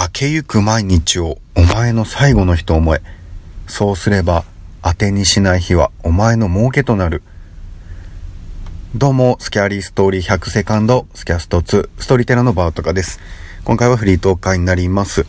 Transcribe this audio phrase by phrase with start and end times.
[0.00, 3.02] 明けゆく毎日をお前の最後の日と思え。
[3.66, 4.44] そうすれば、
[4.80, 7.24] 当てにしない日はお前の儲けとなる。
[8.94, 13.18] どうも、スキャリーストーリー100セカンド、スキャスト2、ストーリテラのバートカです。
[13.64, 15.26] 今回はフリートーカーになります。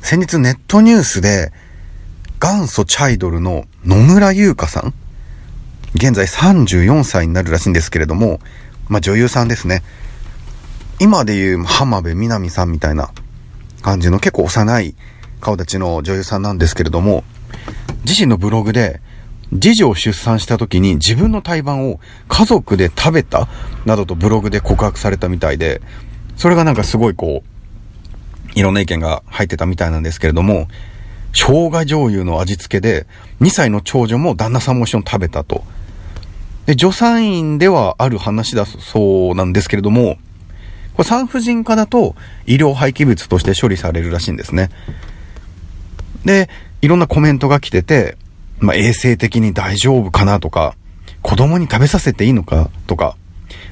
[0.00, 1.52] 先日ネットニュースで、
[2.40, 4.94] 元祖チャイドルの野村優香さん
[5.94, 8.40] 現在34歳になるらしいんですけれども、
[8.88, 9.82] まあ、女優さんですね。
[10.98, 13.10] 今でいう浜辺美波さんみたいな
[13.82, 14.94] 感じの結構幼い
[15.40, 17.24] 顔立ちの女優さんなんですけれども、
[18.04, 19.00] 自身のブログで、
[19.60, 23.48] 次女を出産した時に自分の胎盤を家族で食べた
[23.84, 25.82] などとブログで告白されたみたいで、
[26.36, 30.68] それがなんかすごいこう、いろんな意見が入ってたみたいなんですけれども、
[31.34, 33.06] 生姜醤油の味付けで、
[33.40, 35.64] 2歳の長女も旦那さんも一緒に食べたと。
[36.66, 40.16] で、助産院ではある話だそうなんですけれども、
[41.02, 42.14] れ産婦人科だと
[42.46, 44.70] 医療廃棄物として処理されるらしいんですね。
[46.24, 46.48] で、
[46.80, 48.16] いろんなコメントが来てて、
[48.58, 50.76] まあ、衛生的に大丈夫かなとか、
[51.20, 53.16] 子供に食べさせていいのかとか、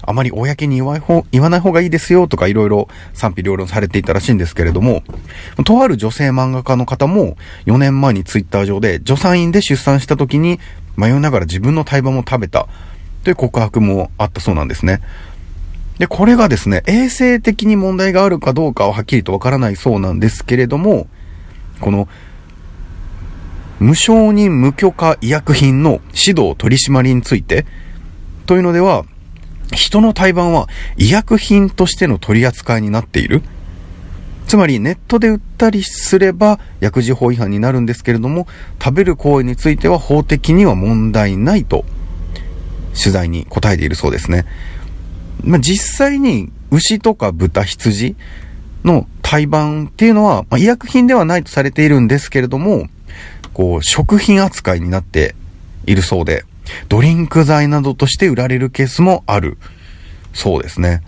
[0.03, 0.99] あまり公に言わ
[1.31, 5.03] 言わない方がいいですよとかいろいろ賛否両論されていたらしいんですけれども、
[5.65, 10.59] とある女性漫画家の方も4年前にツイッター上で助産院で出産した時に
[10.97, 12.67] 迷いながら自分の胎盤も食べた
[13.25, 15.01] という告白もあったそうなんですね。
[16.01, 21.09] で、これがですね、衛生的に問題があるかどうかははっきりとわからないそうなんですけれども、
[21.79, 22.09] この、
[23.81, 27.67] 無承認無許可医薬品の指導取り締まりについて、
[28.47, 29.05] というのでは、
[29.75, 33.43] 人の胎盤は医薬品としての取り扱いになっている。
[34.47, 38.49] つまりネットで売ったりすれば薬事法違反になるんですけれども、
[38.83, 41.85] 食べる行為については法的には問題ないと
[42.99, 44.47] 取材に答えているそうですね。
[45.45, 48.17] まあ、実際に牛とか豚、羊
[48.85, 52.87] の胎盤っていうのは、まあ、医薬品ではないとされているんですけれども、
[53.53, 55.35] こう、食品扱いになって
[55.87, 56.45] いるそうで、
[56.89, 59.59] ドリンク剤などとして売られるケースもある
[60.33, 61.03] そうですね。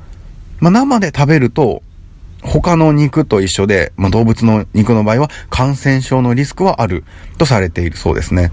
[0.61, 1.83] まあ、生で食べると、
[2.43, 7.05] 他の肉と一緒で、まあ、動物の肉の場合は感染症のリスクはある
[7.39, 8.51] とされているそうですね。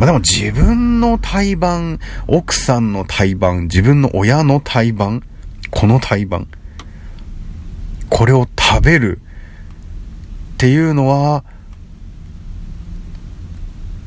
[0.00, 5.22] まあでも自分の胎盤、奥さんの胎盤、自分の親の胎盤、
[5.70, 6.48] この胎盤、
[8.08, 9.20] これを食べる
[10.54, 11.44] っていうのは、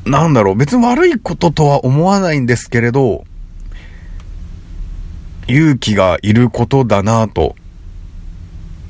[0.04, 3.24] なんだろう、別に悪いこととは思わないんですけれど、
[5.46, 7.54] 勇気がいることだなと。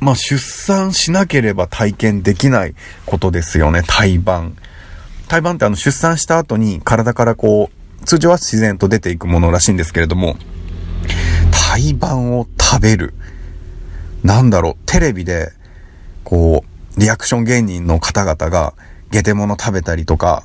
[0.01, 4.57] まあ、出産しなければ体験できないことですよね、胎盤。
[5.35, 10.37] 胎盤ってあの出産した後に体からこう、通常は自然と出ていくものらしいんですけれども、
[11.51, 13.15] 胎盤を食べる。
[14.23, 15.51] なんだろう、テレビで、
[16.23, 16.63] こ
[16.97, 18.75] う、リアクション芸人の方々が、
[19.11, 20.45] ゲテモノ食べたりとか、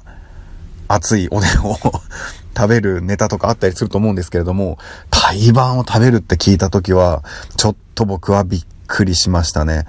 [0.87, 1.77] 熱いおでんを
[2.57, 4.79] 食べるネタとかあったりすると思うんですけれども、
[5.11, 7.23] 胎盤を食べるって聞いた時は、
[7.57, 9.85] ちょっと僕はびっくりしましたね。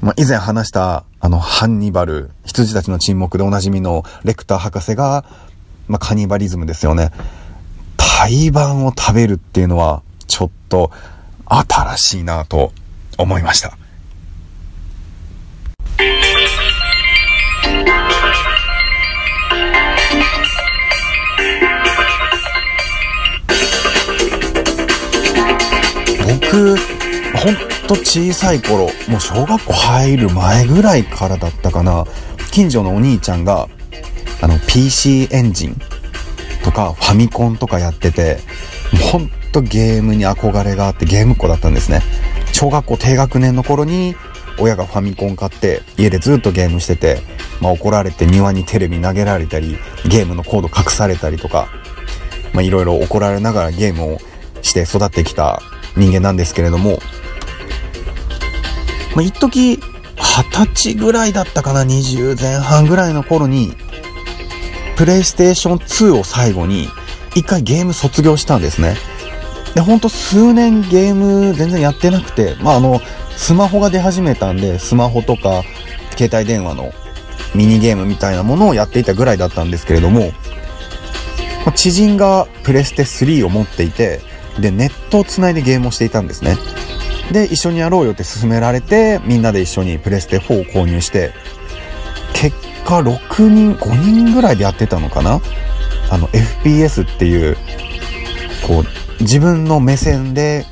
[0.00, 5.24] まあ、以前話した、あの、ハンニバル、羊たちの沈黙でおなじみのレクター博士が、
[5.88, 7.10] まあ、カニバリズムですよね。
[7.96, 10.92] 胎盤を食べるっていうのは、ちょっと、
[11.46, 12.72] 新しいなと
[13.16, 13.76] 思いました。
[26.28, 26.76] 僕、
[27.36, 32.04] ほんと小さい頃、もう小学校入る前ぐらいからだったかな、
[32.52, 33.68] 近所のお兄ちゃんが、
[34.42, 35.76] あの、PC エンジン
[36.62, 38.38] とかファミコンとかやってて、
[38.92, 42.02] もうほんとゲームに憧れがあってゲームっ子だったんですね。
[42.52, 44.14] 小学校低学年の頃に
[44.58, 47.20] 親がファミコン買って家でずっとゲームしてて、
[47.60, 49.78] まあ、怒られて庭にテレビ投げられたり
[50.08, 51.68] ゲームのコード隠されたりとか、
[52.52, 54.18] まあ、いろいろ怒られながらゲームを
[54.62, 55.62] して育ってきた
[55.96, 56.98] 人間なんですけれども
[59.18, 63.72] まあ、一時、二十歳ぐらいだったかな、20前半ぐらいの頃に、
[64.96, 66.88] プレイステーション2を最後に、
[67.34, 68.94] 一回ゲーム卒業したんですね。
[69.74, 73.00] で、ほんと数年ゲーム全然やってなくて、まああの、
[73.36, 75.64] スマホが出始めたんで、スマホとか、
[76.16, 76.92] 携帯電話の
[77.56, 80.30] ミニゲームみたいなものをやっていたぐらいだったんですけれども、
[81.74, 84.20] 知人がプレステ3を持っていて、
[84.60, 86.56] で、ネットを繋いでゲームをしていたんですね。
[87.32, 91.32] で、一緒にやろうよって勧められて、みんなで一緒にプレステ4を購入して、
[92.32, 95.40] 結果6人、5人ぐらいでやってたのかな？
[96.10, 97.56] あの、FPS っていう、
[98.66, 100.64] こう、自分の目線で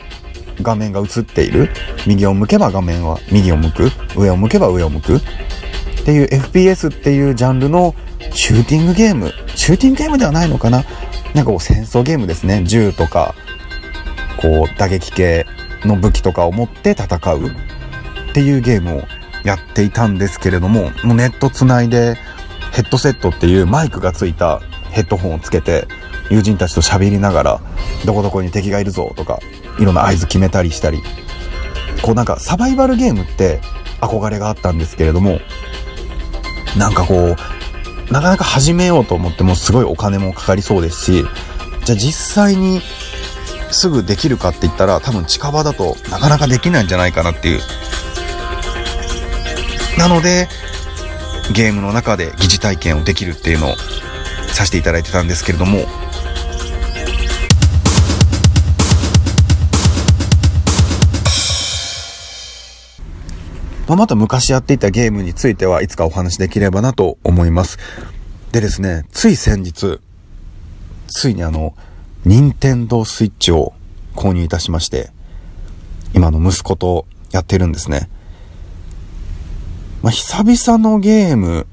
[0.63, 1.69] 画面が映っている。
[2.07, 3.91] 右を向けば画面は右を向く。
[4.17, 5.17] 上を向けば上を向く。
[5.17, 5.21] っ
[6.05, 7.95] ていう FPS っていうジャンルの
[8.31, 9.33] シューティングゲーム。
[9.57, 10.85] シューティングゲームではないのかな？
[11.35, 12.63] なんかこう戦争ゲームですね。
[12.65, 13.35] 銃とか、
[14.41, 15.45] こう打撃系
[15.85, 19.03] の武器とかを持って戦うっていうゲームを
[19.45, 22.17] やっていたんですけれども、もうネット繋いで
[22.73, 25.87] ヘッドセットっていうマイクがついたヘッドホンをつけて
[26.31, 27.61] 友人たちと喋りながら、
[28.05, 29.39] どこどこに敵がいるぞとか、
[29.79, 31.03] いろんな合図決めたりしたり、
[32.03, 33.61] こうなんかサバイバルゲームって
[34.01, 35.41] 憧れがあったんですけれども、
[36.77, 37.37] なんかこ
[38.09, 41.25] う、なかなか始めようと思ってもすごいお金もかかりそうですし、
[41.85, 42.81] じゃあ実際に
[43.71, 47.61] すぐできるかって言ったら多分近場だとなかなかできないんじゃないかなっていう。
[49.99, 50.49] なので、
[51.53, 53.77] ゲームの中で疑似体験をできるっていうのを
[54.49, 55.87] させていただいてたんですけれども、
[63.87, 67.79] まあ、また昔やっていたゲームについてはいつかお話できればなと思います。
[68.51, 70.01] でですね、つい先日、
[71.07, 71.75] ついにあの、
[72.27, 73.73] 任天堂スイッチを
[74.17, 75.11] 購入いたしまして、
[76.13, 78.09] 今の息子とやってるんですね。
[80.03, 81.69] まあ、久々のゲーム、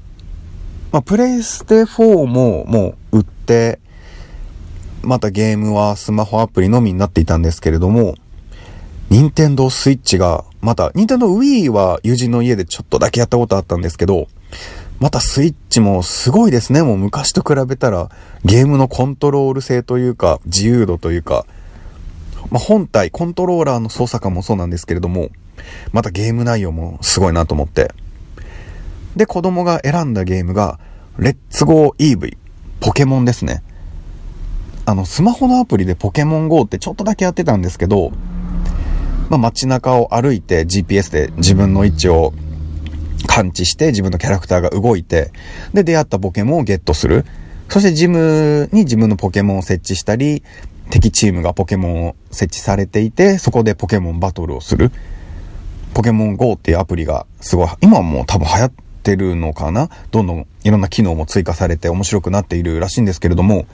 [0.92, 3.80] まあ、プレイステ4ももう売って、
[5.02, 8.14] またゲームはスマホアプリのみになっていたんですけれども、
[9.10, 14.28] 任天堂スイッチが、また、任天堂 Wii は友人の家でちょっとだけやったことあったんですけど、
[15.00, 16.82] またスイッチもすごいですね。
[16.82, 18.10] もう昔と比べたら、
[18.44, 21.46] ゲームのコントロール性というか、自由度というか、
[22.50, 25.30] まあ、本体、コントローラーの操作感もそうなんですけれども、
[25.92, 27.92] またゲーム内容もすごいなと思って。
[29.16, 30.78] で、子供が選んだゲームが、
[31.18, 32.36] レッツゴー EV、
[32.80, 33.62] ポケモンですね。
[34.86, 38.12] あの、スマホのアプリでポケモン GO ってちょっとだけやってたんですけど、
[39.30, 42.34] まあ、街中を歩いて GPS で自分の位置を
[43.26, 45.32] 感知して自分のキャラクターが動いて、
[45.72, 47.24] で、出会ったポケモンをゲットする。
[47.68, 50.42] そしてジムに自分のポケモンを設置したり、
[50.90, 54.92] 敵チームがポケモンを設置されていて、そこでポケモンバトルをする。
[55.94, 58.72] ポケモン GO っていうアプリがすごい、今はもう多分流行っ
[59.02, 59.88] てるのかな？
[60.10, 63.66] どんどんいろんな機能も追加されて面白くなっているらしいんですけれども、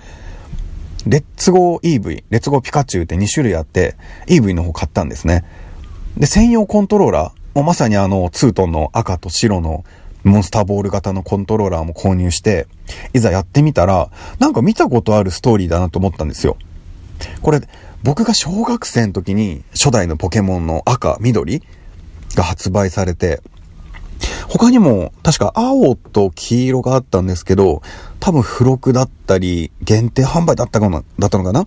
[1.06, 3.96] レッツゴー EV、レッツゴーピカチュウって2種類あって、
[4.26, 5.44] EV の方買ったんですね。
[6.16, 9.84] で、専用コントローラー、もうまさにあの、ツートンの赤と白の
[10.22, 12.66] モンスターボール型のコントローラーも購入して、
[13.14, 16.56] いざやってみたら、なんか見たことあるストーリーだなと思ったんですよ。
[17.42, 17.60] これ、
[18.02, 21.62] 僕が小学生の時に初代のポケモンの赤、緑
[22.34, 23.42] が発売されて、
[24.48, 27.82] 他にも確か青と黄色があったんですけど、
[28.20, 31.66] 多分付録だったり、限定販売だったかな、だったのかな？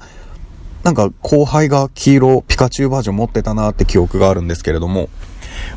[0.83, 5.09] なんか後輩が黄色ピカチュウバージョン持ってたなって記憶があるんですけれども、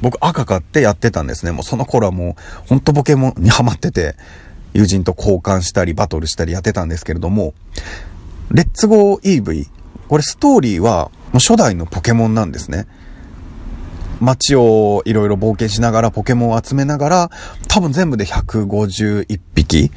[0.02, 1.52] 僕赤買ってやってたんですね。
[1.52, 4.16] もうその頃はもう、ほんとポケモンにハマってて、
[4.74, 7.54] 友人と交換したりバトルしたりやってたんですけれども、
[8.50, 9.68] レッツゴー EV、
[10.08, 12.86] これストーリーはもう初代のポケモンなんですね。
[14.20, 17.30] 街をいろいろ冒険しながらポケモンを集めながら、
[17.68, 19.90] 多分全部で151匹、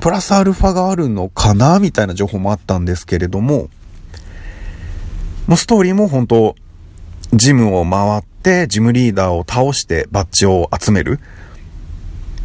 [0.00, 3.68] プラスアルファがあるのかなみたいな情報もあったんですけれども、
[5.46, 6.54] もうストーリーも本当
[7.32, 8.22] ジムを回っ、
[8.68, 11.20] ジムリーダーを倒してバッジを集める。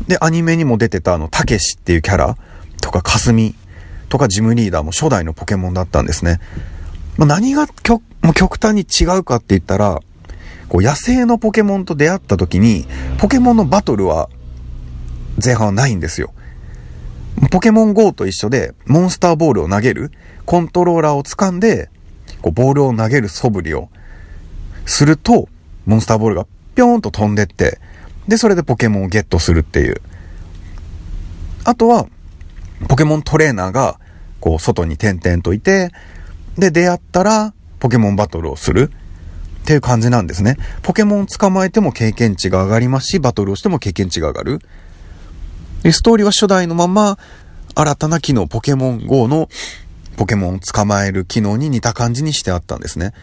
[0.08, 2.38] で、アニメにも出てたあの、たけしっていうキャラ
[2.82, 3.56] とか、かすみ
[4.10, 6.40] とかジムリーダーも初代のポケモンだったんですね。
[7.18, 8.02] まあ、何が極
[8.36, 10.02] 極端に違うかって言ったら、
[10.70, 12.86] こう野生のポケモンと出会った時に、
[13.18, 14.30] ポケモンのバトルは
[15.44, 16.34] 前半はないんですよ。
[17.52, 20.12] ポケモン GO と一緒で、モンスターボールを投げる、
[20.46, 21.90] コントローラーを掴んで、
[22.42, 23.90] こうボールを投げる素振りを
[24.86, 25.48] すると、
[25.86, 26.46] モンスターボールが
[26.76, 27.80] ぴょーんと飛んでって、
[28.28, 30.02] で、それでポケモンをゲットするっていう。
[31.64, 32.08] あとは、
[32.88, 34.00] ポケモントレーナーが、
[34.40, 35.92] こう、外に点々といて、
[36.58, 38.92] で、出会ったら、ポケモンバトルをする。
[39.62, 40.58] っていう感じなんですね。
[40.82, 44.60] ポケモン捕まえても経験値が上がりますし、バトルをしても経験値が上がる。
[45.84, 47.20] で、ストーリーは初代のまま、
[47.76, 49.50] 新たな機能、ポケモン GO の
[50.18, 53.14] ポケモンを捕まえる機能に似た感じにしてあったんですね。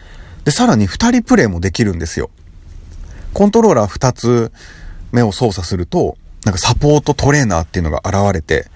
[0.45, 2.29] で、さらに2人プレイもできるんですよ。
[3.33, 4.51] コントローラー2つ
[5.11, 8.67] 目を操作すると、なんかサポートトレーナーっていうのが現れて、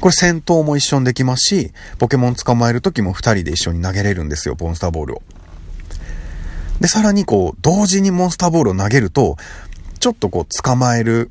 [0.00, 5.22] これ戦闘も一緒にできますし、ポケモン捕まえる時も2人で一緒に投げれるんですよ、モンスターボールを。
[6.80, 9.36] で、さらにこう、同時にモンスターボールを投げると、
[9.98, 11.30] ちょっとこう、捕まえる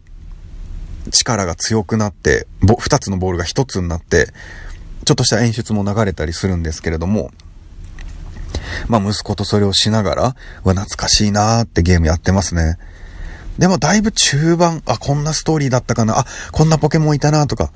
[1.11, 4.27] 力が強くなって、二つのボールが一つになって、
[5.05, 7.31] ちょっとした演出も流れたりするんですけれども、
[8.87, 10.23] まあ息子とそれをしながら、
[10.63, 12.77] うわ、懐かしいなーってゲームやってますね。
[13.57, 17.71] でもだいぶ中盤、あ、こんなストーリーだったかな、あ、こんなポケモンいたなとか、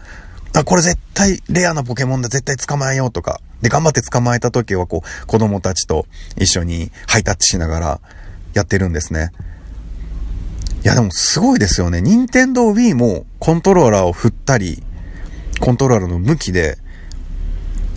[0.56, 3.42] あ、これ絶対レアなポケモンだ、絶対捕まえようとか。
[3.62, 6.06] で、頑張って捕まえた時はこう、子供たちと
[6.38, 8.02] 一緒にハイタッチしながら
[8.54, 9.32] やってるんですね。
[10.84, 12.02] いやでもすごいですよね。
[12.02, 14.84] 任天堂 Wii もコントローラーを振ったり、
[15.60, 16.78] コントローラーの向きで、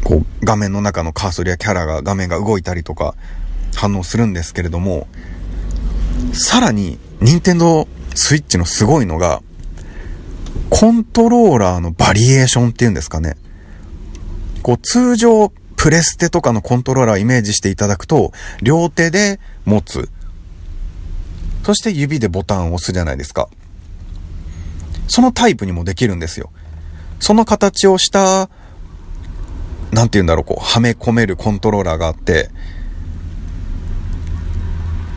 [0.07, 3.17] こう画面の中のカーソルやキャラが画面が動いたりとか
[3.75, 5.09] 反応するんですけれども、
[6.33, 9.43] さらに任天堂スイッチのすごいのが、
[10.71, 13.37] コントローラーのバリエーションっていうんですかね。
[14.63, 18.31] こう通常プレステとかのコントローラーをイメージしていただくと、
[18.63, 20.09] 両手で持つ。
[21.65, 23.49] そして指でボタンを押すじゃないですか。
[25.09, 26.53] そのタイプにもできるんですよ。
[27.19, 28.49] その形をした、
[29.97, 32.51] なんて言うんだろう、こう、はめ込めるコントローラーがあって、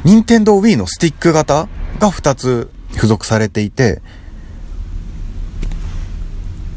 [0.06, 1.68] 任天堂 Wii のスティック型
[2.00, 4.02] が2つ付属されていて、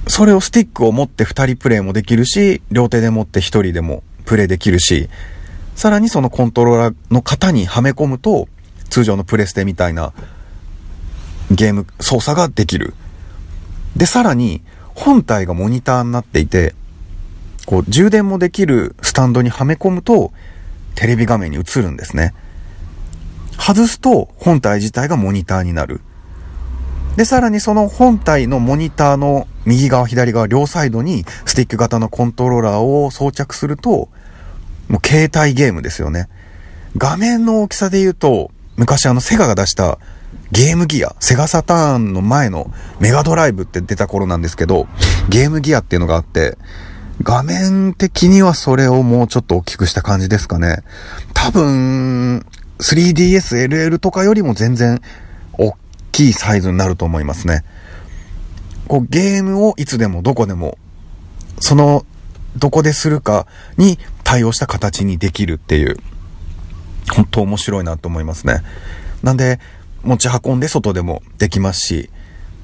[0.08, 5.08] それをスティックを持って2人プレイもできるし、両手で持って1人でもプレイできるし、
[5.76, 8.48] さらにそのコントローラーの型にはめ込むと、
[8.90, 10.12] 通常のプレステみたいな
[11.52, 12.94] ゲーム操作ができる。
[13.94, 16.74] で、さらに本体がモニターになっていて、
[17.66, 20.32] こう充電もできるスタンドにはめ込むと
[20.94, 22.34] テレビ画面に映るんですね。
[23.58, 26.00] 外すと本体自体がモニターになる。
[27.16, 34.08] で、さらにその本体のモニターの右側、左側、両サイドにスティック型のコントローラーを装着すると、
[34.88, 36.28] もう携帯ゲームですよね。
[36.96, 39.98] 画面の大きさで言うと、昔あのセガが出した
[40.50, 44.86] ゲームギア、セガサターンの前のメガドライブって出た頃なんですけど、
[45.28, 46.56] ゲームギアっていうのがあって、
[47.22, 50.82] 画面的にはそれをもうちょっと大きくした感じですかね。
[51.34, 52.46] 多分、
[52.78, 55.00] 3DS LL とかよりも全然
[55.52, 55.74] 大
[56.10, 57.64] きいサイズになると思いますね。
[58.88, 60.78] こうゲームをいつでもどこでも、
[61.60, 62.04] その
[62.56, 65.96] どこでするかに対応した形にできるっていう
[67.14, 68.62] 本当面白いなと思いますね。
[69.22, 69.60] なんで、
[70.02, 72.10] 持ち運んで外でもできますし、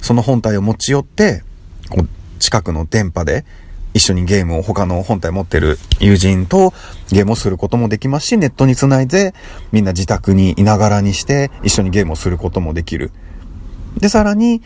[0.00, 1.42] その本体を持ち寄って、
[1.88, 3.44] こう近くの電波で
[3.98, 6.72] 一緒にゲームを他の本体持ってる友人と
[7.10, 9.34] ゲームをすることもできますし、ネットにつないで
[9.72, 13.10] みんな自宅にいながらにして一緒にゲームをすることもできる。
[13.96, 14.62] で、さらに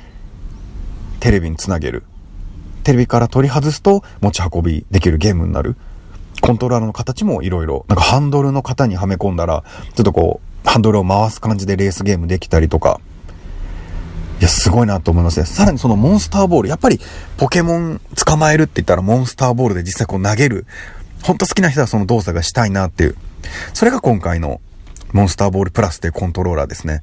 [1.21, 2.05] テレビにつなげる。
[2.85, 5.77] テレビから取り外すと持ち運びできるゲームになる。
[6.43, 13.01] コントローラーの形も色々、なんかハンドルの型にはめ込んだら、ちょっとこう、ハンドルを回す感じでレースゲームできたりとか、
[14.43, 15.47] や、すごいなと思いますね。
[15.47, 17.01] さらにそのモンスターボール、やっぱり
[17.37, 20.67] ポケモン捕まえるって言ったらモンスターボールで実際こう投げる。
[21.23, 23.17] ほんと好きな人はその動作がしたいなっていう。
[23.75, 24.61] それが今回の
[25.13, 27.03] モンスターボールプラスっていうコントローラーですね。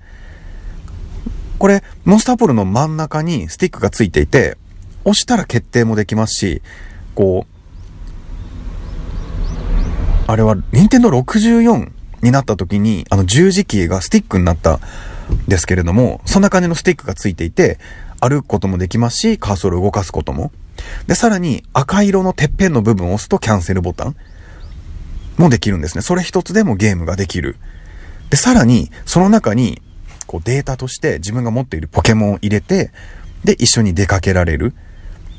[1.57, 4.57] これ、モンスターボールの真ん中にスティックがついていて、
[5.03, 6.61] 押したら決定もできますし、
[7.15, 7.59] こう、
[10.27, 11.91] あれは、任天堂64
[12.21, 14.79] になった時に、あの十字キーがスティックになった
[15.47, 17.79] ですけれども、そんな感じのスティックがついていて、
[18.19, 20.51] 歩くこともできますし、カーソルを動かすことも。
[21.07, 24.15] で、さらに赤色のてっぺんの部分を押すとキャンセルボタン
[25.37, 26.01] もできるんですね。
[26.01, 27.57] それ一つでもゲームができる。
[28.29, 29.81] で、さらに、その中に、
[30.27, 32.91] こうデータとして自分が持っているポケモンを入れて、
[33.43, 34.73] で、一緒に出かけられる。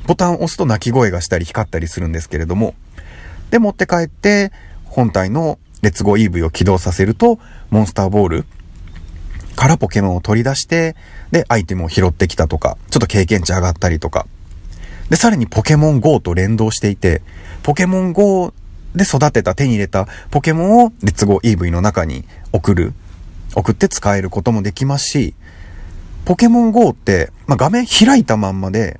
[0.07, 2.75] ボタンを押すと鳴き声がしたり光ったりするんですけれども、
[3.51, 4.51] で、持って帰って、
[4.85, 8.45] 本体のレッツゴー EV を起動させると、モンスターボール
[9.55, 10.95] からポケモンを取り出して、
[11.31, 14.25] で、アイテムを拾ってきたとか、ちょっと経験値上がったりとか。
[15.09, 17.21] で、さらにポケモン GO と連動していて、
[17.63, 18.53] ポケモン GO
[18.95, 22.93] で育てた、手に入れたポケモンをレッツゴー EV の中に送る。
[23.53, 25.33] 送って使えることもできますし、
[26.25, 28.99] ポケモン GO って、まあ、画面開いたまんまで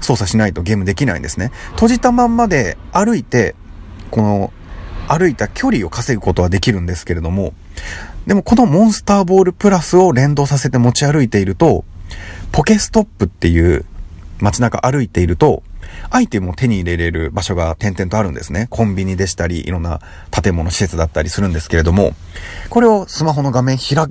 [0.00, 1.50] 操作しないとゲームできないんですね。
[1.72, 3.54] 閉じたまんまで歩いて、
[4.10, 4.52] この
[5.08, 7.52] 歩いた距離を稼ぐことはできるんですけれども、
[8.26, 11.84] でもこのモンスターボールプラスを連動させて持ち歩いていると、
[12.52, 13.84] ポケストップっていう
[14.40, 15.62] 街中歩いていると、
[16.10, 18.66] アイテムを手に入れれる場所が点々とあるんですね。
[18.70, 22.14] コンビニでしたり、いろんな建物施設だったりするんですけれども、
[22.68, 24.08] これをスマホの画面開い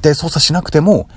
[0.00, 1.08] て操作しなくても、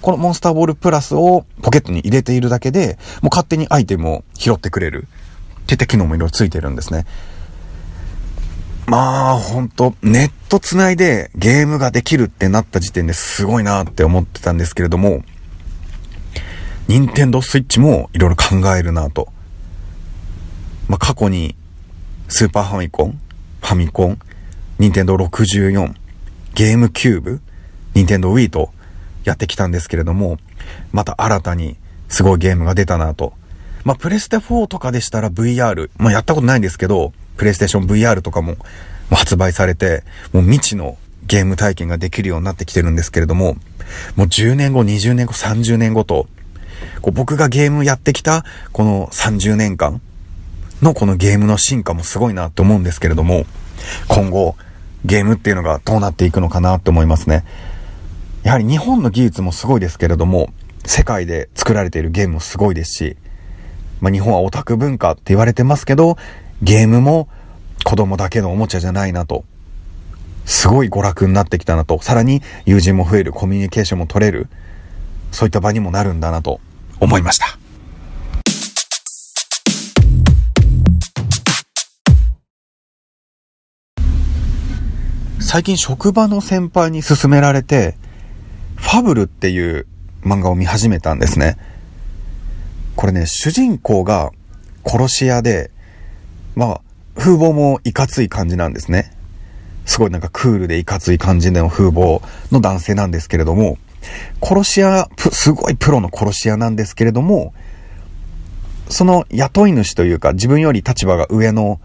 [0.00, 5.06] このモンスターボールプラスをポケットに入れているだけで、もう勝手にアイテムを拾ってくれる。
[5.72, 7.06] って機能もいろいろついてるんですね。
[8.86, 15.22] まあ、ほんと、ネット繋いでゲームができるってなった時点ですごいなって思ってたんですけれども、
[16.86, 19.28] 任天堂スイッチもいろいろ考えるなと。
[20.86, 21.56] まあ、過去に、
[22.28, 23.20] スーパーファミコン、
[23.62, 24.18] ファミコン、
[24.78, 25.94] 任天堂64、
[26.54, 27.40] ゲームキューブ、
[27.94, 28.70] 任天堂 Wii と
[29.24, 30.36] やってきたんですけれども、
[30.92, 31.78] また新たに
[32.10, 33.32] すごいゲームが出たなと。
[33.84, 38.56] まあ、プレステ4とかでしたら VR、まあ、やったことないんですけど、プレイステーション VR とかも
[39.10, 43.56] 発売されて、もう未知のゲーム体験ができるようになってきてるんですけれども、
[44.16, 46.26] もう10年後、20年後、30年後と、
[47.00, 50.00] こう僕がゲームやってきたこの30年間
[50.82, 53.46] のこのゲームの進化もすごいなって思うんですけれども、
[54.08, 54.56] 今後
[55.04, 57.44] ゲームっていうのがどうなっていくのかなって思いますね。
[58.42, 60.52] やはり日本の技術もすごいですけれども、
[60.84, 63.16] 世界で作られているゲームもすごいですし、
[64.00, 66.18] まあ、日本はオタク文化って言われてますけど、
[66.64, 67.28] ゲームも
[67.84, 69.44] 子供だけのおもちゃじゃないなと。
[70.46, 72.00] すごい娯楽になってきたなと。
[72.00, 74.48] さらに友人も増える、コミュニケーションも取れる。
[75.30, 76.60] そういった場にもなるんだなと
[77.00, 77.58] 思いました。
[85.38, 87.94] 最近職場の先輩に勧められて、
[88.76, 89.86] ファブルっていう
[90.22, 91.58] 漫画を見始めたんですね。
[92.96, 94.30] これね、主人公が
[94.86, 95.70] 殺し屋で、
[96.54, 96.80] まあ、
[97.16, 99.12] 風貌もいかつい感じなんですね。
[99.86, 103.78] すごいなんかクールでいかつい感じの風貌の男性なんですけれども、
[104.42, 107.54] 殺し屋、すごいプロの殺し屋なんですけれども、
[108.88, 111.80] その雇い主というか自分より立場が上の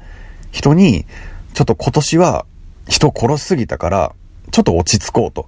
[0.52, 1.06] 人に、
[1.54, 2.46] ちょっと今年は
[2.88, 4.12] 人を殺しすぎたから、
[4.52, 5.48] ちょっと落ち着こうと。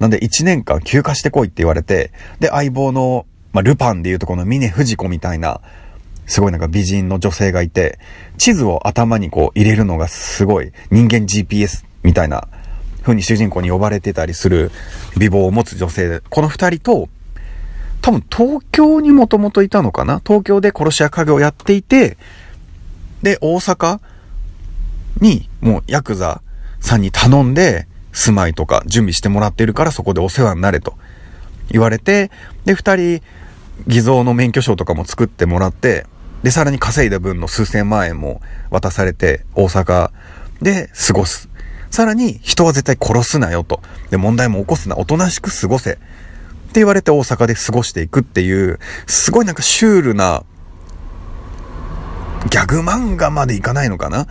[0.00, 5.60] なんで1年間休暇してこいって言われて、で、相棒の、まあ、ルパンでいうとこの峰藤子みたいな、
[6.26, 7.98] すごいなんか美人の女性がいて、
[8.38, 12.48] 地図を頭にこう入れるのがすごい人間 GPS みたいな
[13.02, 14.70] 風に主人公に呼ばれてたりする
[15.18, 16.08] 美貌を持つ女性。
[16.08, 17.08] で、この二人と、
[18.00, 20.20] 多分東京にもともといたのかな？
[20.26, 22.16] 東京で殺し屋家業をやっていて、
[23.22, 24.00] で、大阪
[25.20, 26.42] にもうヤクザ
[26.80, 30.94] さんに頼んで住まいとか準備してもらってるからそこでお世話になれと。
[31.70, 32.30] 言われて、
[32.66, 33.22] で、二人
[33.86, 36.06] 偽造の免許証とかも作ってもらって、
[36.44, 40.10] で、さらに稼いだ分の数千万円も渡されて大阪
[40.60, 41.48] で過ごす。
[41.90, 43.80] さらに人は絶対殺すなよと。
[44.10, 44.98] で、問題も起こすな。
[44.98, 45.92] おとなしく過ごせ。
[45.92, 46.00] って
[46.74, 50.44] 言われて大阪で過ごしていくっていう、すごいなんかシュールな、
[52.50, 54.26] ギャグ漫画までいかないのかな？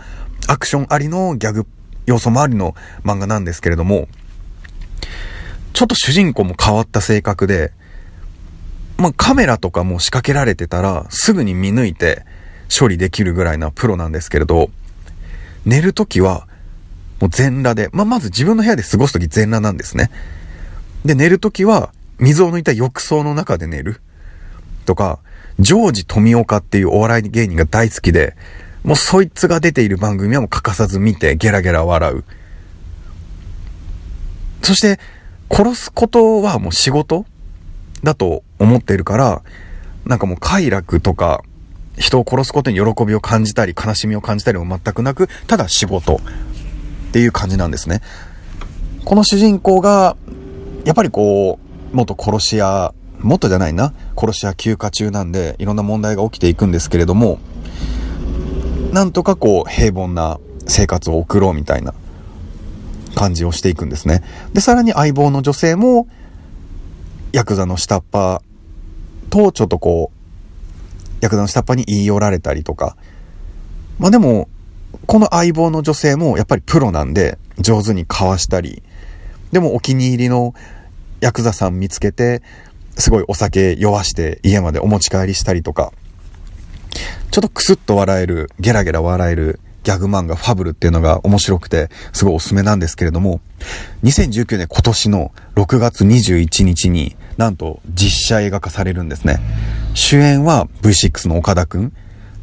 [0.46, 1.66] アクションありのギャグ
[2.06, 4.06] 要素もありの漫画なんですけれども、
[5.72, 7.72] ちょっと主人公も変わった性格で、
[9.04, 12.24] まあ、カメラとかも仕掛けられてたら、すぐに見抜いて
[12.74, 14.70] 処理できるぐらいなプロなんですけれど、
[15.66, 16.48] 寝るときは、
[17.20, 20.10] もう全裸で、まあ、まず自分の部屋で過ごすとき全裸なんですね。
[21.04, 24.00] で、寝るときは、水を抜いた浴槽の中で寝る。
[24.86, 25.18] とか、
[25.58, 28.34] ジョージ富岡っていうお笑い芸人が大好きで、
[28.84, 32.24] もうそいつが出ている番組はもう欠かさず見てゲラゲラ笑う。
[34.62, 34.98] そして、
[35.50, 37.26] 殺すことはもう仕事
[38.04, 39.42] だと思っているから、
[40.06, 41.42] なんかもう快楽とか、
[41.96, 48.00] 人を殺すことに喜びを感じたり、悲しみを感じたりも全くなく、ただ仕事っていう感じなんですね。
[49.04, 50.16] この主人公が、
[50.84, 51.58] やっぱりこ
[51.92, 57.38] う、元殺し屋、元じゃないな、殺し屋休暇中なんで、いろんな問題が起きていくんですけれども、
[58.92, 61.94] なんとかこう、平凡な生活を送ろうみたいな
[63.14, 64.22] 感じをしていくんですね。
[64.52, 66.06] で、さらに相棒の女性も、
[67.34, 68.42] ヤクザの下っ端
[69.28, 72.96] とちょっとこう、ヤクザの下っ端に言い寄られたりとか、
[73.98, 74.48] まあでも、
[75.08, 78.84] この相棒の女性もやっぱりプロなんで上手にかわしたり、
[79.50, 80.54] でもお気に入りの
[81.20, 82.40] ヤクザさん見つけて、
[82.96, 85.92] すごいお酒酔わして家までお持ち帰りしたりとか、
[87.32, 93.40] ちょっとクスッと笑える、ゲラゲラ笑えるギャグ漫画ファブルっていうのが面白くて、すごいおすすめなんですけれども、
[94.04, 99.40] 2019年今年の6月21日になんと実写映画化されるんですね。
[99.94, 101.92] 主演は V6 の岡田くん、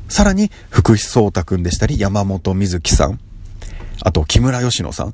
[0.09, 3.19] さらに、福士蒼太くんでしたり、山本瑞希さん、
[4.03, 5.13] あと、木村佳乃さん、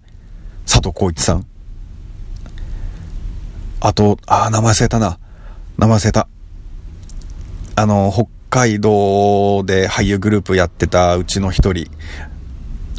[0.66, 1.46] 佐藤浩一さん、
[3.80, 5.20] あと、あ名前忘れたな。
[5.78, 6.28] 名前忘れた。
[7.76, 11.92] あの、北海道で俳優グループやってたうちの一人、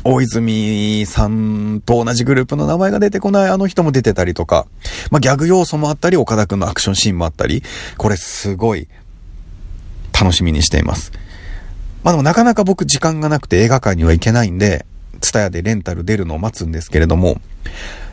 [0.05, 4.67] 大泉さんと同じグループの名前が出てこないあの人も出てたりとか、
[5.11, 7.63] まあ、ギャグ要素もあったり、岡田くんのアクションシーンもあったり、
[7.97, 8.89] これすごい
[10.19, 11.13] 楽しみにしています。
[12.03, 14.87] まあでもなかなか僕時間がなくて映画館には行けないんで、
[15.21, 17.41] ツタヤでレンタル出るのを待つんですけれども、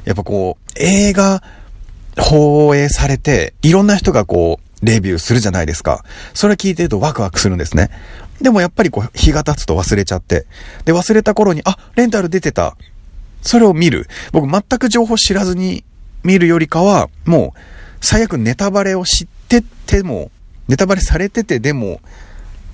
[0.06, 1.43] やっぱこう、映画
[2.17, 6.04] 放映されて、いろんな人がこう、レビューするじゃないですか。
[6.34, 7.89] それ聞いてるとワクワクするんですね。
[8.41, 10.45] でもやっぱりこう、日が経つと忘れちゃって。
[10.84, 12.76] で、忘れた頃に、あ、レンタル出てた。
[13.41, 14.08] それを見る。
[14.32, 15.84] 僕全く情報知らずに
[16.24, 17.60] 見るよりかは、もう、
[18.02, 20.32] 最悪ネタバレを知ってても、
[20.67, 22.02] ネタバレされててでも、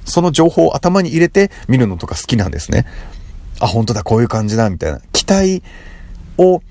[0.05, 2.85] その情報を頭に入れて見るのとか好きなんですね。
[3.59, 4.99] あ、本当だ、こういう感じだ、みたいな。
[5.13, 5.61] 期待
[6.37, 6.61] を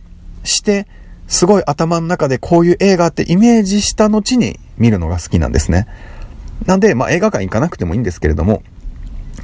[0.43, 0.89] して、
[1.29, 5.87] すごい頭の中でこういう映画ってイメージした後に見るのが好きなんですね。
[6.67, 8.63] なんで、まあ映画館行かなくてもいいんですけれども、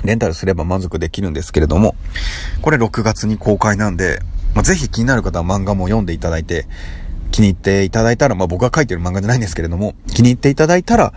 [0.04, 1.96] レンタルすれば満足できるんですけれども、
[2.62, 4.20] これ6月に公開なんで、
[4.54, 6.66] まあ、ぜひ気になる方は漫画も読んでいただいて、
[7.30, 11.12] 気に入っていただいたら、まあ僕が書いてる漫画じゃないんですけれども、気に入っていただいたら、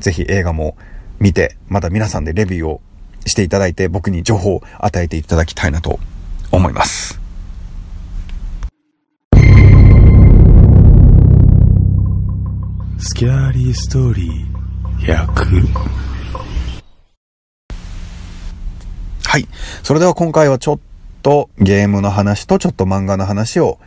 [0.00, 0.76] ぜひ映画も
[1.20, 2.80] 見て、また皆さんでレビューを
[3.26, 6.00] していただいて、僕に情報を与えていただきたいなと
[6.50, 7.20] 思います。
[12.98, 16.15] スキャーリーストーリー100
[19.36, 19.48] はい。
[19.82, 20.78] それでは今回はちょっ
[21.20, 23.78] とゲームの話とちょっと漫画の話を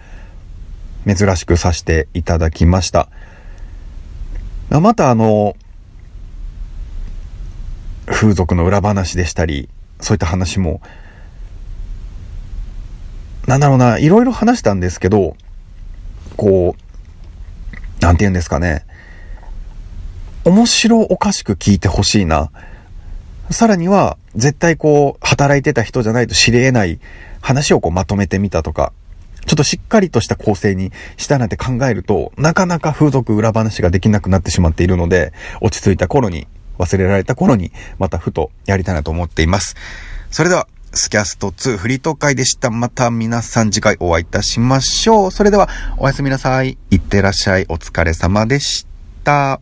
[1.08, 3.10] 珍しくさせていただきました。
[4.70, 5.56] またあの、
[8.06, 10.82] 風俗の裏話でしたり、そういった話も、
[13.48, 15.36] なんだろうな、いろいろ話したんですけど、
[16.38, 18.86] こう、なんて言うんですかね。
[20.46, 22.52] 面白おかしく聞いてほしいな。
[23.52, 27.00] さらには、絶対こう、働いてた人じゃないと知り得ない
[27.42, 28.94] 話をこうまとめてみたとか、
[29.46, 39.76] ちょっとしっかりとした構成にしたなんて考えると、なかなか風俗裏話ができなくなってしまっているので、落ち着いた頃に、忘れられた頃に、またふとやりたいなと思っています。
[40.30, 42.70] それでは、スキャスト2フリートー会でした。
[42.70, 45.32] また皆さん次回お会いいたしましょう。
[45.32, 46.78] それでは、おやすみなさい。
[46.90, 47.66] いってらっしゃい。
[47.70, 48.86] お疲れ様でし
[49.24, 49.60] た。